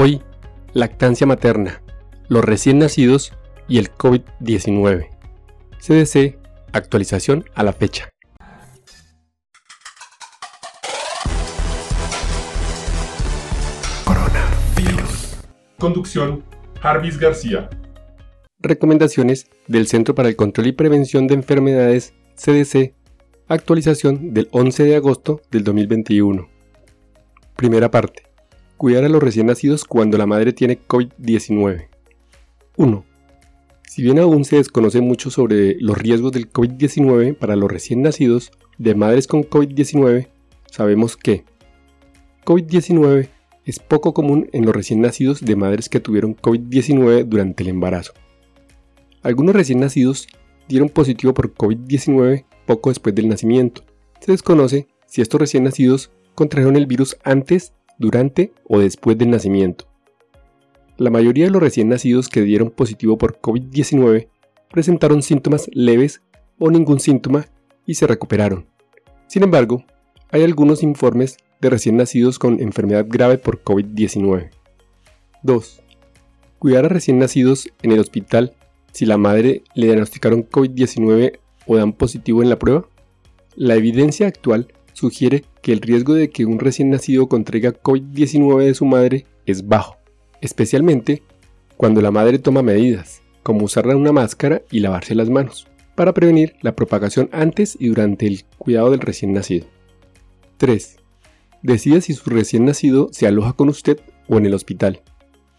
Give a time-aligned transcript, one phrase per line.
[0.00, 0.22] Hoy,
[0.74, 1.82] lactancia materna,
[2.28, 3.32] los recién nacidos
[3.66, 5.08] y el COVID-19.
[5.80, 6.38] CDC,
[6.72, 8.08] actualización a la fecha.
[14.04, 15.36] Coronavirus.
[15.80, 16.44] Conducción,
[16.80, 17.68] Jarvis García.
[18.60, 22.94] Recomendaciones del Centro para el Control y Prevención de Enfermedades, CDC,
[23.48, 26.48] actualización del 11 de agosto del 2021.
[27.56, 28.27] Primera parte.
[28.78, 31.88] Cuidar a los recién nacidos cuando la madre tiene COVID-19.
[32.76, 33.04] 1.
[33.82, 38.52] Si bien aún se desconoce mucho sobre los riesgos del COVID-19 para los recién nacidos
[38.78, 40.28] de madres con COVID-19,
[40.70, 41.44] sabemos que
[42.44, 43.28] COVID-19
[43.64, 48.12] es poco común en los recién nacidos de madres que tuvieron COVID-19 durante el embarazo.
[49.22, 50.28] Algunos recién nacidos
[50.68, 53.82] dieron positivo por COVID-19 poco después del nacimiento.
[54.20, 59.86] Se desconoce si estos recién nacidos contrajeron el virus antes durante o después del nacimiento.
[60.96, 64.28] La mayoría de los recién nacidos que dieron positivo por COVID-19
[64.70, 66.22] presentaron síntomas leves
[66.58, 67.46] o ningún síntoma
[67.86, 68.66] y se recuperaron.
[69.28, 69.84] Sin embargo,
[70.30, 74.50] hay algunos informes de recién nacidos con enfermedad grave por COVID-19.
[75.42, 75.82] 2.
[76.58, 78.54] Cuidar a recién nacidos en el hospital
[78.92, 82.88] si la madre le diagnosticaron COVID-19 o dan positivo en la prueba.
[83.54, 88.74] La evidencia actual sugiere que el riesgo de que un recién nacido contraiga COVID-19 de
[88.74, 89.96] su madre es bajo,
[90.40, 91.22] especialmente
[91.76, 96.56] cuando la madre toma medidas, como usar una máscara y lavarse las manos, para prevenir
[96.60, 99.66] la propagación antes y durante el cuidado del recién nacido.
[100.58, 100.96] 3.
[101.62, 105.02] Decida si su recién nacido se aloja con usted o en el hospital.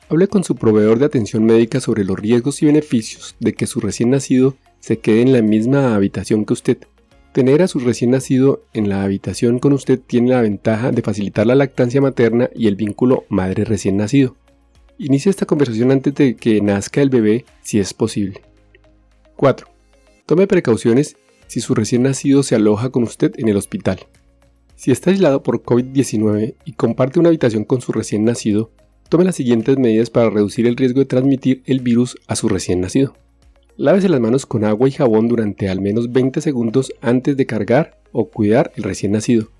[0.10, 3.80] Hable con su proveedor de atención médica sobre los riesgos y beneficios de que su
[3.80, 6.78] recién nacido se quede en la misma habitación que usted
[7.32, 11.46] Tener a su recién nacido en la habitación con usted tiene la ventaja de facilitar
[11.46, 14.36] la lactancia materna y el vínculo madre recién nacido.
[14.98, 18.42] Inicie esta conversación antes de que nazca el bebé si es posible.
[19.36, 19.68] 4.
[20.26, 24.00] Tome precauciones si su recién nacido se aloja con usted en el hospital.
[24.76, 28.72] Si está aislado por COVID-19 y comparte una habitación con su recién nacido,
[29.08, 32.82] tome las siguientes medidas para reducir el riesgo de transmitir el virus a su recién
[32.82, 33.14] nacido.
[33.80, 37.98] Lávese las manos con agua y jabón durante al menos 20 segundos antes de cargar
[38.12, 39.52] o cuidar el recién nacido.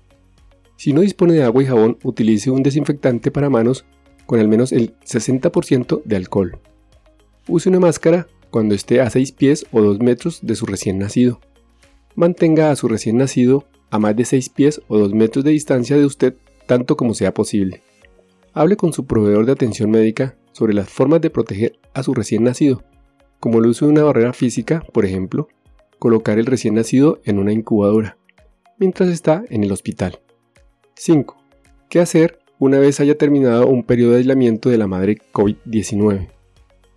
[0.76, 3.86] Si no dispone de agua y jabón, utilice un desinfectante para manos
[4.26, 6.58] con al menos el 60% de alcohol.
[7.48, 11.40] Use una máscara cuando esté a 6 pies o 2 metros de su recién nacido.
[12.14, 15.96] Mantenga a su recién nacido a más de 6 pies o 2 metros de distancia
[15.96, 16.34] de usted
[16.66, 17.80] tanto como sea posible.
[18.52, 22.44] Hable con su proveedor de atención médica sobre las formas de proteger a su recién
[22.44, 22.84] nacido
[23.40, 25.48] como el uso de una barrera física, por ejemplo,
[25.98, 28.18] colocar el recién nacido en una incubadora,
[28.78, 30.20] mientras está en el hospital.
[30.94, 31.36] 5.
[31.88, 36.28] ¿Qué hacer una vez haya terminado un periodo de aislamiento de la madre COVID-19?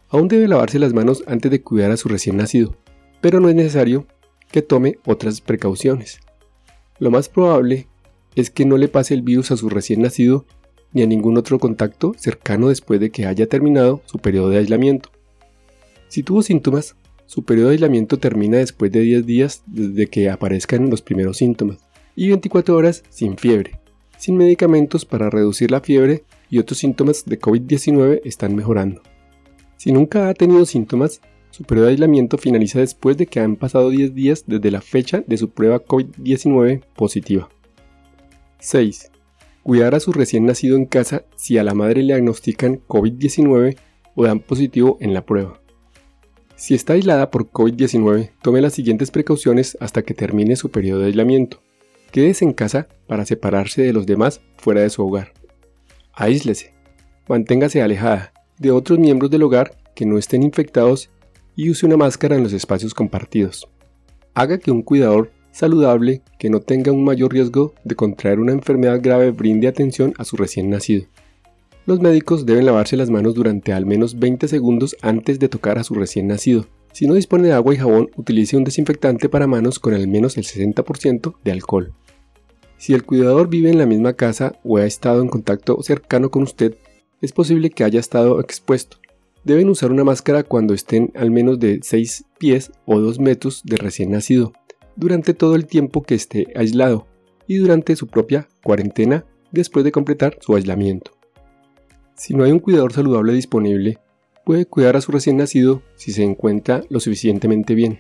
[0.10, 2.76] Aún debe lavarse las manos antes de cuidar a su recién nacido,
[3.22, 4.06] pero no es necesario
[4.52, 6.20] que tome otras precauciones.
[7.00, 7.88] Lo más probable
[8.36, 10.46] es que no le pase el virus a su recién nacido
[10.92, 15.10] ni a ningún otro contacto cercano después de que haya terminado su periodo de aislamiento.
[16.14, 20.92] Si tuvo síntomas, su periodo de aislamiento termina después de 10 días desde que aparezcan
[20.92, 21.80] los primeros síntomas
[22.16, 23.80] y 24 horas sin fiebre,
[24.20, 29.02] sin medicamentos para reducir la fiebre y otros síntomas de COVID-19 están mejorando.
[29.78, 31.20] Si nunca ha tenido síntomas,
[31.50, 35.24] su periodo de aislamiento finaliza después de que han pasado 10 días desde la fecha
[35.26, 37.50] de su prueba COVID-19 positiva.
[38.60, 39.12] 6.
[39.64, 43.78] Cuidar a su recién nacido en casa si a la madre le diagnostican COVID-19
[44.14, 45.63] o dan positivo en la prueba.
[46.56, 51.08] Si está aislada por COVID-19, tome las siguientes precauciones hasta que termine su periodo de
[51.08, 51.62] aislamiento.
[52.12, 55.34] Quédese en casa para separarse de los demás fuera de su hogar.
[56.14, 56.74] Aíslese.
[57.28, 61.10] Manténgase alejada de otros miembros del hogar que no estén infectados
[61.56, 63.68] y use una máscara en los espacios compartidos.
[64.36, 69.00] Haga que un cuidador saludable que no tenga un mayor riesgo de contraer una enfermedad
[69.02, 71.06] grave brinde atención a su recién nacido.
[71.86, 75.84] Los médicos deben lavarse las manos durante al menos 20 segundos antes de tocar a
[75.84, 76.66] su recién nacido.
[76.94, 80.38] Si no dispone de agua y jabón, utilice un desinfectante para manos con al menos
[80.38, 81.94] el 60% de alcohol.
[82.78, 86.44] Si el cuidador vive en la misma casa o ha estado en contacto cercano con
[86.44, 86.78] usted,
[87.22, 88.98] es posible que haya estado expuesto.
[89.44, 93.76] Deben usar una máscara cuando estén al menos de 6 pies o 2 metros de
[93.76, 94.54] recién nacido,
[94.96, 97.08] durante todo el tiempo que esté aislado
[97.46, 101.12] y durante su propia cuarentena después de completar su aislamiento.
[102.16, 103.98] Si no hay un cuidador saludable disponible,
[104.46, 108.00] puede cuidar a su recién nacido si se encuentra lo suficientemente bien.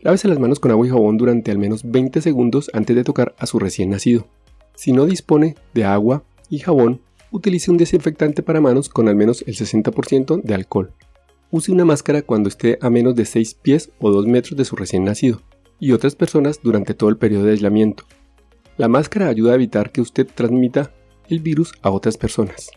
[0.00, 3.34] Lávese las manos con agua y jabón durante al menos 20 segundos antes de tocar
[3.38, 4.26] a su recién nacido.
[4.74, 7.00] Si no dispone de agua y jabón,
[7.30, 10.92] utilice un desinfectante para manos con al menos el 60% de alcohol.
[11.50, 14.76] Use una máscara cuando esté a menos de 6 pies o 2 metros de su
[14.76, 15.40] recién nacido
[15.80, 18.04] y otras personas durante todo el periodo de aislamiento.
[18.76, 20.92] La máscara ayuda a evitar que usted transmita
[21.28, 22.70] el virus a otras personas.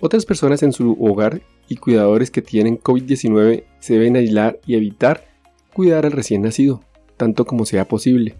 [0.00, 5.24] Otras personas en su hogar y cuidadores que tienen COVID-19 se deben aislar y evitar
[5.74, 6.82] cuidar al recién nacido,
[7.16, 8.36] tanto como sea posible.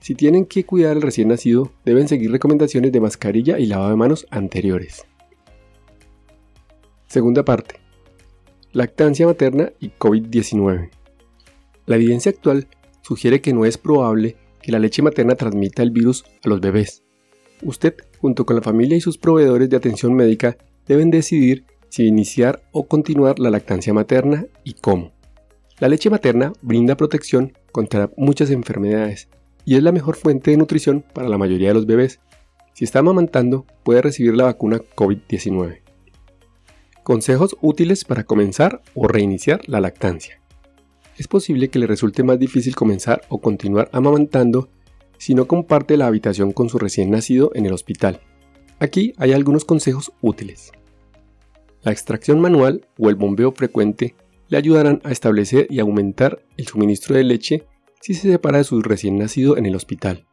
[0.00, 3.96] Si tienen que cuidar al recién nacido, deben seguir recomendaciones de mascarilla y lavado de
[3.96, 5.04] manos anteriores.
[7.08, 7.76] Segunda parte.
[8.72, 10.90] Lactancia materna y COVID-19.
[11.86, 12.68] La evidencia actual
[13.02, 17.02] sugiere que no es probable que la leche materna transmita el virus a los bebés.
[17.62, 20.56] Usted, junto con la familia y sus proveedores de atención médica,
[20.86, 25.12] deben decidir si iniciar o continuar la lactancia materna y cómo.
[25.78, 29.28] La leche materna brinda protección contra muchas enfermedades
[29.64, 32.20] y es la mejor fuente de nutrición para la mayoría de los bebés.
[32.72, 35.80] Si está amamantando, puede recibir la vacuna COVID-19.
[37.02, 40.40] Consejos útiles para comenzar o reiniciar la lactancia.
[41.18, 44.70] Es posible que le resulte más difícil comenzar o continuar amamantando
[45.18, 48.20] si no comparte la habitación con su recién nacido en el hospital.
[48.82, 50.72] Aquí hay algunos consejos útiles.
[51.82, 54.16] La extracción manual o el bombeo frecuente
[54.48, 57.64] le ayudarán a establecer y aumentar el suministro de leche
[58.00, 60.26] si se separa de su recién nacido en el hospital.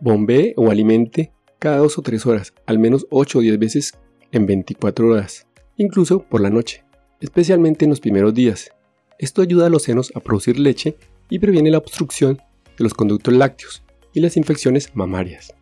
[0.00, 3.98] Bombee o alimente cada 2 o 3 horas, al menos 8 o 10 veces
[4.30, 6.84] en 24 horas, incluso por la noche,
[7.20, 8.70] especialmente en los primeros días.
[9.18, 10.96] Esto ayuda a los senos a producir leche
[11.28, 13.82] y previene la obstrucción de los conductos lácteos
[14.12, 15.55] y las infecciones mamarias.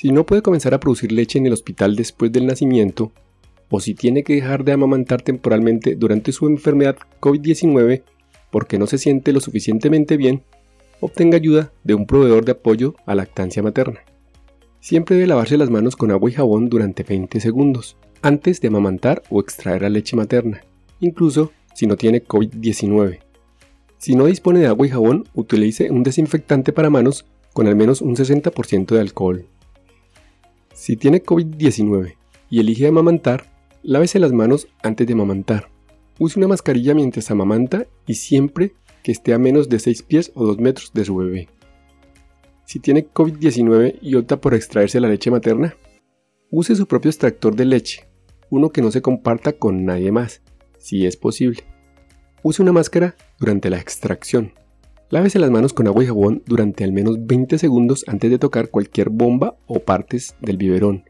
[0.00, 3.12] Si no puede comenzar a producir leche en el hospital después del nacimiento,
[3.68, 8.02] o si tiene que dejar de amamantar temporalmente durante su enfermedad COVID-19
[8.50, 10.42] porque no se siente lo suficientemente bien,
[11.00, 14.00] obtenga ayuda de un proveedor de apoyo a lactancia materna.
[14.80, 19.22] Siempre debe lavarse las manos con agua y jabón durante 20 segundos antes de amamantar
[19.28, 20.62] o extraer la leche materna,
[21.00, 23.18] incluso si no tiene COVID-19.
[23.98, 28.00] Si no dispone de agua y jabón, utilice un desinfectante para manos con al menos
[28.00, 29.46] un 60% de alcohol.
[30.80, 32.16] Si tiene COVID-19
[32.48, 33.50] y elige amamantar,
[33.82, 35.68] Lávese las manos antes de amamantar.
[36.18, 38.72] Use una mascarilla mientras amamanta y siempre
[39.02, 41.48] que esté a menos de 6 pies o 2 metros de su bebé.
[42.64, 45.76] Si tiene COVID-19 y opta por extraerse la leche materna,
[46.50, 48.08] use su propio extractor de leche,
[48.48, 50.40] uno que no se comparta con nadie más,
[50.78, 51.62] si es posible.
[52.42, 54.54] Use una máscara durante la extracción.
[55.10, 58.70] Lávese las manos con agua y jabón durante al menos 20 segundos antes de tocar
[58.70, 61.04] cualquier bomba o partes del biberón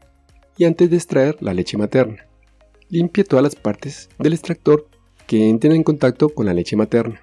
[0.57, 2.27] y antes de extraer la leche materna
[2.91, 4.87] limpie todas las partes del extractor
[5.25, 7.21] que entren en contacto con la leche materna.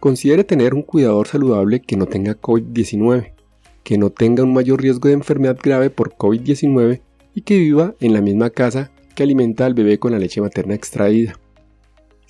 [0.00, 3.32] Considere tener un cuidador saludable que no tenga COVID-19,
[3.84, 7.00] que no tenga un mayor riesgo de enfermedad grave por COVID-19
[7.34, 10.74] y que viva en la misma casa que alimenta al bebé con la leche materna
[10.74, 11.38] extraída.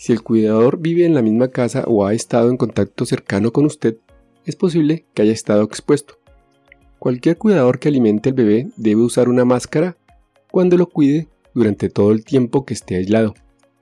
[0.02, 3.66] Si el cuidador vive en la misma casa o ha estado en contacto cercano con
[3.66, 3.99] usted,
[4.44, 6.19] es posible que haya estado expuesto.
[6.99, 9.96] Cualquier cuidador que alimente al bebé debe usar una máscara
[10.50, 13.34] cuando lo cuide durante todo el tiempo que esté aislado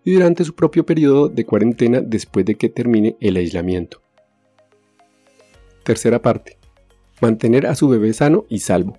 [0.05, 4.03] y durante su propio periodo de cuarentena después de que termine el aislamiento.
[5.85, 6.59] Tercera parte.
[7.23, 8.99] Mantener a su bebé sano y salvo.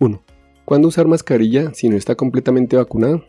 [0.00, 0.20] 1.
[0.64, 3.22] ¿Cuándo usar mascarilla si no está completamente vacunado?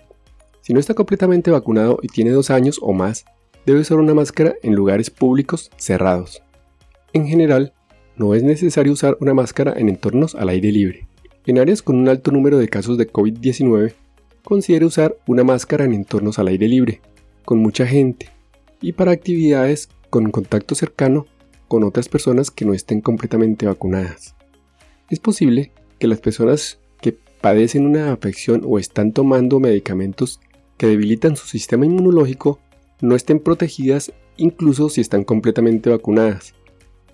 [0.61, 3.25] Si no está completamente vacunado y tiene dos años o más,
[3.65, 6.41] debe usar una máscara en lugares públicos cerrados.
[7.13, 7.73] En general,
[8.15, 11.07] no es necesario usar una máscara en entornos al aire libre.
[11.45, 13.93] En áreas con un alto número de casos de COVID-19,
[14.43, 17.01] considere usar una máscara en entornos al aire libre,
[17.45, 18.29] con mucha gente,
[18.81, 21.25] y para actividades con contacto cercano
[21.67, 24.35] con otras personas que no estén completamente vacunadas.
[25.09, 30.39] Es posible que las personas que padecen una afección o están tomando medicamentos
[30.79, 32.57] que debilitan su sistema inmunológico
[33.01, 36.55] no estén protegidas incluso si están completamente vacunadas.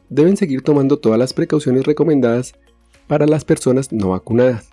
[0.08, 2.54] Deben seguir tomando todas las precauciones recomendadas
[3.08, 4.70] para las personas no vacunadas,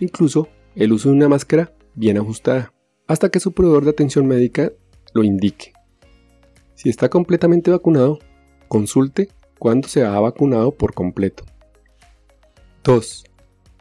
[0.00, 2.74] incluso el uso de una máscara bien ajustada,
[3.06, 4.72] hasta que su proveedor de atención médica
[5.14, 5.72] lo indique.
[6.74, 8.18] Si está completamente vacunado,
[8.66, 9.28] consulte
[9.60, 11.44] cuándo se ha vacunado por completo.
[12.82, 13.24] 2.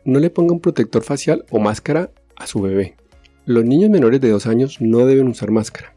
[0.05, 3.00] No le ponga un protector facial o máscara a su bebé.
[3.45, 5.95] Los niños menores de 2 años no deben usar máscara.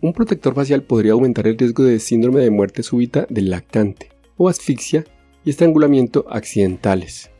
[0.00, 4.48] Un protector facial podría aumentar el riesgo de síndrome de muerte súbita del lactante o
[4.48, 5.04] asfixia
[5.44, 7.30] y estrangulamiento accidentales.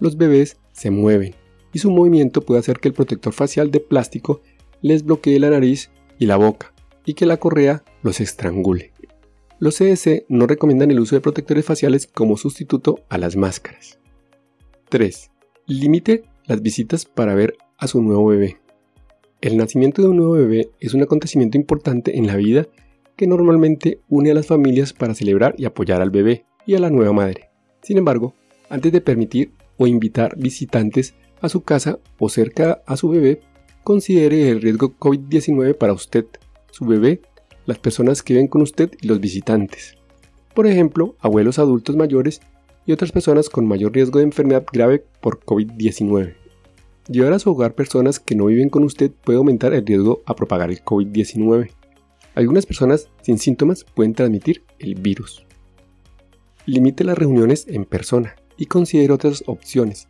[0.00, 1.34] Los bebés se mueven,
[1.72, 4.42] y su movimiento puede hacer que el protector facial de plástico
[4.82, 8.92] les bloquee la nariz y la boca y que la correa los estrangule.
[9.58, 13.98] Los CDC no recomiendan el uso de protectores faciales como sustituto a las máscaras.
[14.88, 15.30] 3.
[15.66, 18.58] Limite las visitas para ver a su nuevo bebé.
[19.40, 22.68] El nacimiento de un nuevo bebé es un acontecimiento importante en la vida
[23.16, 26.90] que normalmente une a las familias para celebrar y apoyar al bebé y a la
[26.90, 27.50] nueva madre.
[27.82, 28.34] Sin embargo,
[28.70, 33.40] antes de permitir o invitar visitantes a su casa o cerca a su bebé,
[33.82, 36.26] considere el riesgo COVID-19 para usted,
[36.70, 37.20] su bebé,
[37.66, 39.96] las personas que viven con usted y los visitantes.
[40.54, 42.42] Por ejemplo, abuelos adultos mayores
[42.86, 46.41] y otras personas con mayor riesgo de enfermedad grave por COVID-19.
[47.08, 50.36] Llevar a su hogar personas que no viven con usted puede aumentar el riesgo a
[50.36, 51.70] propagar el COVID-19.
[52.36, 55.44] Algunas personas sin síntomas pueden transmitir el virus.
[56.64, 60.06] Limite las reuniones en persona y considere otras opciones,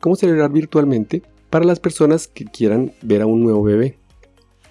[0.00, 3.96] como celebrar virtualmente para las personas que quieran ver a un nuevo bebé.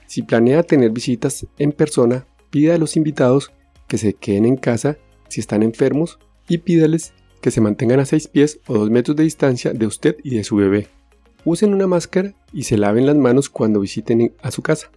[0.06, 3.54] Si planea tener visitas en persona, pida a los invitados
[3.88, 4.98] que se queden en casa
[5.30, 9.24] si están enfermos y pídales que se mantengan a 6 pies o 2 metros de
[9.24, 10.90] distancia de usted y de su bebé.
[11.46, 14.90] Usen una máscara y se laven las manos cuando visiten a su casa.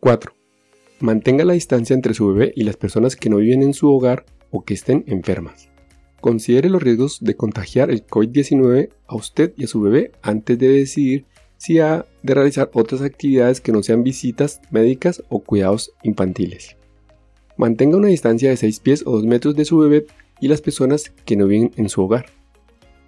[0.00, 0.32] 4.
[1.00, 4.24] Mantenga la distancia entre su bebé y las personas que no viven en su hogar
[4.50, 5.68] o que estén enfermas.
[6.20, 10.68] Considere los riesgos de contagiar el COVID-19 a usted y a su bebé antes de
[10.68, 11.26] decidir
[11.58, 16.76] si ha de realizar otras actividades que no sean visitas médicas o cuidados infantiles.
[17.56, 20.06] Mantenga una distancia de 6 pies o 2 metros de su bebé
[20.40, 22.26] y las personas que no viven en su hogar.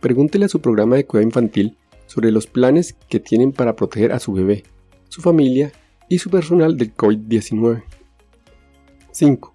[0.01, 1.77] Pregúntele a su programa de cuidado infantil
[2.09, 4.65] sobre los planes que tienen para proteger a su bebé,
[5.09, 5.71] su familia
[6.09, 7.85] y su personal del COVID-19.
[9.13, 9.55] 5.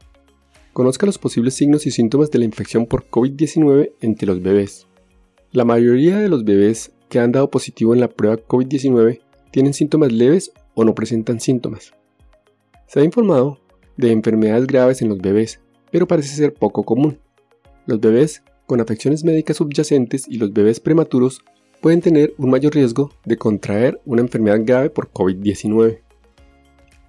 [0.71, 4.87] Conozca los posibles signos y síntomas de la infección por COVID-19 entre los bebés.
[5.51, 9.19] La mayoría de los bebés que han dado positivo en la prueba COVID-19
[9.51, 11.93] tienen síntomas leves o no presentan síntomas.
[12.87, 13.59] Se ha informado
[13.97, 15.59] de enfermedades graves en los bebés,
[15.91, 17.19] pero parece ser poco común.
[17.87, 21.43] Los bebés con afecciones médicas subyacentes y los bebés prematuros
[21.83, 25.99] pueden tener un mayor riesgo de contraer una enfermedad grave por COVID-19.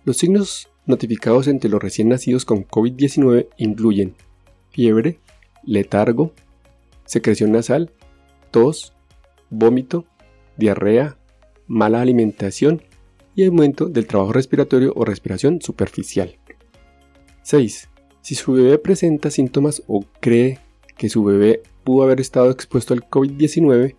[0.04, 4.16] Los signos notificados entre los recién nacidos con COVID-19 incluyen
[4.70, 5.20] fiebre,
[5.62, 6.32] letargo,
[7.04, 7.92] secreción nasal,
[8.50, 8.92] tos,
[9.48, 10.06] vómito,
[10.56, 11.18] diarrea,
[11.68, 12.82] mala alimentación
[13.36, 16.36] y aumento del trabajo respiratorio o respiración superficial.
[17.42, 17.90] 6.
[18.22, 20.58] Si su bebé presenta síntomas o cree
[20.96, 23.94] que su bebé pudo haber estado expuesto al COVID-19,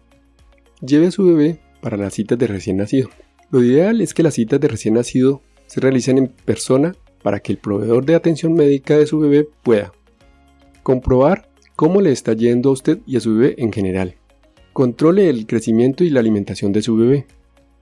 [0.86, 3.10] lleve a su bebé para las citas de recién nacido.
[3.52, 7.52] Lo ideal es que las citas de recién nacido se realicen en persona para que
[7.52, 9.92] el proveedor de atención médica de su bebé pueda
[10.84, 14.16] comprobar cómo le está yendo a usted y a su bebé en general.
[14.74, 17.26] Controle el crecimiento y la alimentación de su bebé.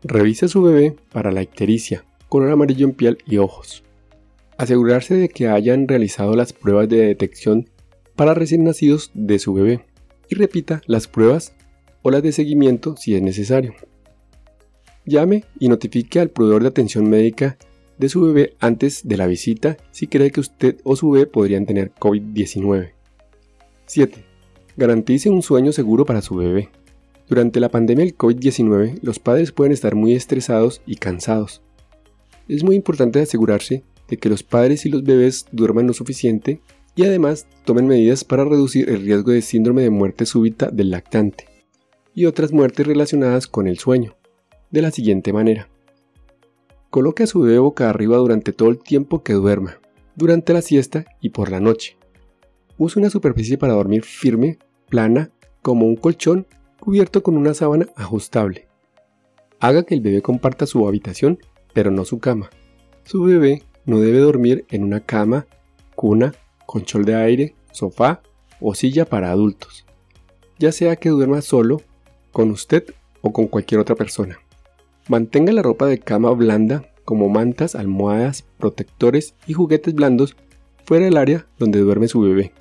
[0.03, 3.83] Revise a su bebé para la ictericia, color amarillo en piel y ojos.
[4.57, 7.69] Asegurarse de que hayan realizado las pruebas de detección
[8.15, 9.81] para recién nacidos de su bebé
[10.29, 11.53] y repita las pruebas
[12.03, 13.73] o las de seguimiento si es necesario.
[15.05, 17.57] Llame y notifique al proveedor de atención médica
[17.97, 21.65] de su bebé antes de la visita si cree que usted o su bebé podrían
[21.65, 22.91] tener COVID-19.
[23.85, 24.25] 7.
[24.77, 26.69] Garantice un sueño seguro para su bebé.
[27.27, 31.61] Durante la pandemia del COVID-19, los padres pueden estar muy estresados y cansados.
[32.47, 36.61] Es muy importante asegurarse de que los padres y los bebés duerman lo suficiente
[36.95, 41.52] y además tomen medidas para reducir el riesgo de síndrome de muerte súbita del lactante
[42.13, 44.15] y otras muertes relacionadas con el sueño,
[44.71, 45.69] de la siguiente manera.
[46.89, 49.79] Coloque a su bebé boca arriba durante todo el tiempo que duerma,
[50.15, 51.97] durante la siesta y por la noche.
[52.77, 56.45] Use una superficie para dormir firme, plana, como un colchón
[56.79, 58.67] cubierto con una sábana ajustable.
[59.59, 61.39] Haga que el bebé comparta su habitación,
[61.73, 62.49] pero no su cama.
[63.05, 65.47] Su bebé no debe dormir en una cama,
[65.95, 66.33] cuna
[66.65, 68.21] control de aire, sofá
[68.59, 69.85] o silla para adultos,
[70.57, 71.81] ya sea que duerma solo,
[72.33, 72.83] con usted
[73.21, 74.39] o con cualquier otra persona.
[75.07, 80.35] Mantenga la ropa de cama blanda como mantas, almohadas, protectores y juguetes blandos
[80.83, 82.51] fuera del área donde duerme su bebé.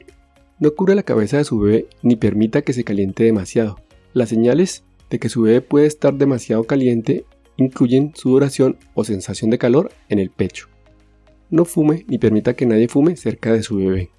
[0.61, 3.81] No cubra la cabeza de su bebé ni permita que se caliente demasiado.
[4.13, 7.25] Las señales de que su bebé puede estar demasiado caliente
[7.57, 10.69] incluyen sudoración o sensación de calor en el pecho
[11.53, 14.11] no fume ni permita que nadie fume cerca de su bebé.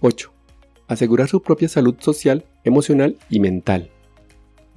[0.00, 0.32] 8.
[0.88, 3.90] Asegurar su propia salud social, emocional y mental.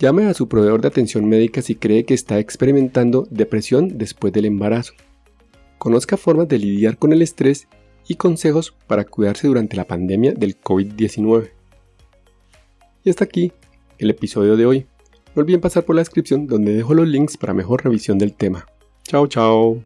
[0.03, 4.43] Llame a su proveedor de atención médica si cree que está experimentando depresión después del
[4.43, 4.95] embarazo.
[5.77, 7.69] Conozca formas de lidiar con el estrés
[8.05, 11.51] y consejos para cuidarse durante la pandemia del COVID-19.
[13.05, 13.53] Y hasta aquí
[13.97, 14.87] el episodio de hoy.
[15.35, 18.65] No olviden pasar por la descripción donde dejo los links para mejor revisión del tema.
[19.03, 19.85] Chao, chao.